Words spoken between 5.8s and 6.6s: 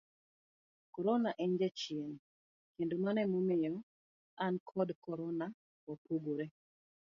wapogore